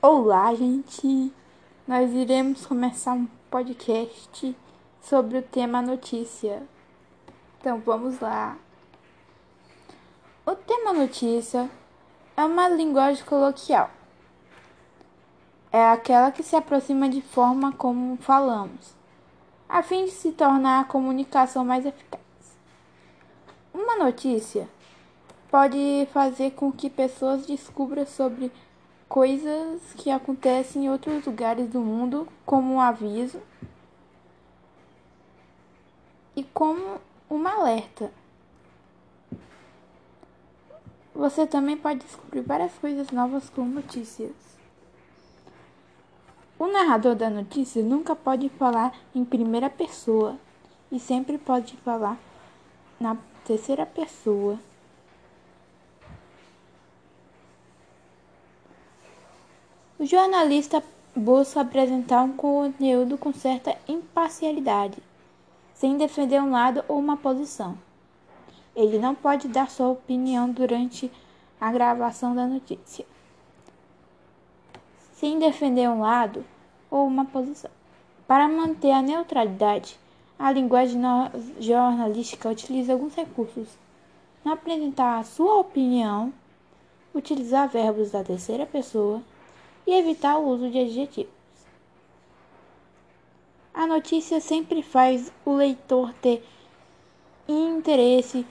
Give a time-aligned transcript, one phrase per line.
[0.00, 1.32] Olá, gente!
[1.84, 4.56] Nós iremos começar um podcast
[5.02, 6.62] sobre o tema notícia.
[7.58, 8.56] Então vamos lá.
[10.46, 11.68] O tema notícia
[12.36, 13.90] é uma linguagem coloquial.
[15.72, 18.94] É aquela que se aproxima de forma como falamos,
[19.68, 22.22] a fim de se tornar a comunicação mais eficaz.
[23.74, 24.68] Uma notícia
[25.50, 28.52] pode fazer com que pessoas descubram sobre
[29.08, 33.40] coisas que acontecem em outros lugares do mundo, como um aviso
[36.36, 38.12] e como um alerta.
[41.14, 44.32] Você também pode descobrir várias coisas novas com notícias.
[46.58, 50.36] O narrador da notícia nunca pode falar em primeira pessoa
[50.92, 52.18] e sempre pode falar
[53.00, 54.58] na terceira pessoa.
[59.98, 60.80] O jornalista
[61.12, 64.96] busca apresentar um conteúdo com certa imparcialidade,
[65.74, 67.76] sem defender um lado ou uma posição.
[68.76, 71.10] Ele não pode dar sua opinião durante
[71.60, 73.04] a gravação da notícia,
[75.14, 76.44] sem defender um lado
[76.88, 77.70] ou uma posição.
[78.24, 79.98] Para manter a neutralidade,
[80.38, 81.02] a linguagem
[81.58, 83.66] jornalística utiliza alguns recursos.
[84.44, 86.32] Não apresentar a sua opinião,
[87.12, 89.20] utilizar verbos da terceira pessoa
[89.88, 91.32] e evitar o uso de adjetivos.
[93.72, 96.46] A notícia sempre faz o leitor ter
[97.48, 98.46] interesse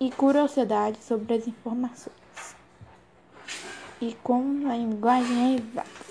[0.00, 2.16] e curiosidade sobre as informações.
[4.00, 6.04] E como a linguagem é exata.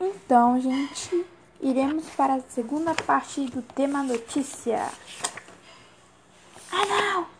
[0.00, 1.26] Então, gente,
[1.60, 4.88] iremos para a segunda parte do tema notícia.
[6.70, 7.37] Ah, não!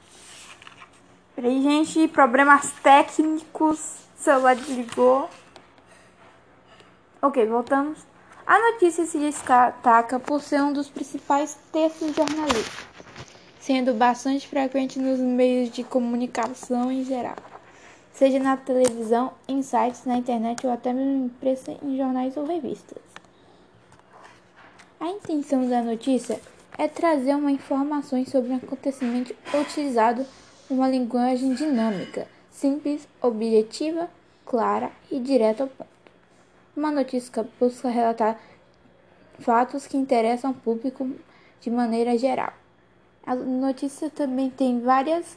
[1.40, 3.78] Peraí, gente, problemas técnicos.
[4.18, 5.30] O celular desligou.
[7.22, 8.04] Ok, voltamos.
[8.44, 12.84] A notícia se destaca por ser um dos principais textos jornalísticos,
[13.60, 17.36] sendo bastante frequente nos meios de comunicação em geral,
[18.12, 22.98] seja na televisão, em sites, na internet ou até mesmo impressa em jornais ou revistas.
[24.98, 26.40] A intenção da notícia
[26.76, 30.26] é trazer uma informação sobre um acontecimento utilizado
[30.70, 34.08] uma linguagem dinâmica, simples, objetiva,
[34.44, 35.88] clara e direta ao ponto.
[36.76, 38.38] Uma notícia busca relatar
[39.38, 41.10] fatos que interessam ao público
[41.60, 42.52] de maneira geral.
[43.24, 45.36] A notícia também tem várias,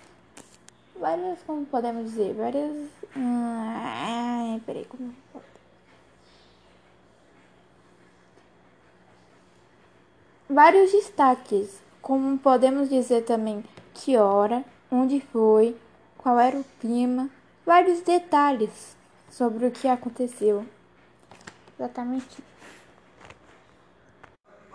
[0.99, 5.13] várias, como podemos dizer, várias, ah, peraí, como
[10.49, 13.63] vários destaques, como podemos dizer também
[13.93, 15.75] que hora, onde foi,
[16.18, 17.29] qual era o clima,
[17.66, 18.96] vários detalhes
[19.29, 20.66] sobre o que aconteceu.
[21.79, 22.44] Exatamente.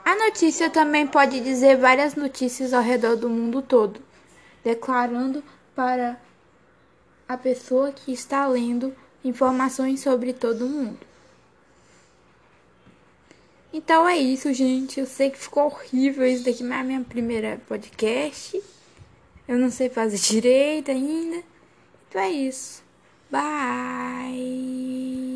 [0.04, 4.00] A notícia também pode dizer várias notícias ao redor do mundo todo,
[4.65, 5.43] declarando
[5.75, 6.19] para
[7.28, 8.94] a pessoa que está lendo
[9.25, 11.06] informações sobre todo o mundo.
[13.72, 15.00] Então é isso, gente.
[15.00, 18.62] Eu sei que ficou horrível isso daqui, mas é a minha primeira podcast.
[19.48, 21.42] Eu não sei fazer direito ainda.
[22.08, 22.82] Então é isso.
[23.30, 25.35] Bye.